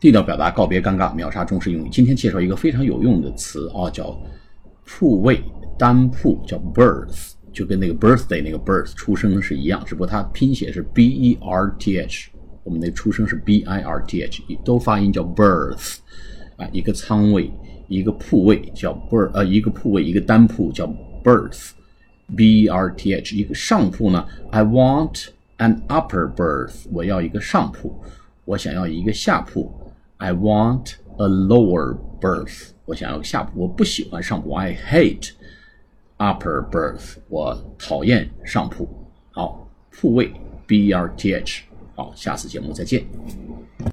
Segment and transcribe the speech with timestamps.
[0.00, 1.88] 地道表达，告别尴尬，秒杀中式英语。
[1.90, 4.18] 今天介绍一个非常有用的词啊，叫
[4.86, 5.42] 铺位
[5.78, 12.30] 单铺，叫 birth，就跟那个 birthday 那个 birth 出生是一样，只不过它拼写是 b e r t h，
[12.64, 15.98] 我们那出生是 b i r t h，都发音叫 birth
[16.56, 16.66] 啊。
[16.72, 17.52] 一个仓位，
[17.86, 20.86] 一个铺位叫 birth，呃，一个铺位，一个单铺叫
[21.22, 23.36] birth，b e r t h。
[23.36, 25.26] 一个上铺呢，I want
[25.58, 27.94] an upper berth，我要一个上铺，
[28.46, 29.70] 我想要一个下铺。
[30.20, 34.52] I want a lower berth，我想要下铺，我不喜欢上铺。
[34.52, 35.30] I hate
[36.18, 38.86] upper berth，我讨厌上铺。
[39.30, 40.30] 好，复位
[40.66, 41.62] B R T H
[41.94, 43.06] 好，下次节目再见。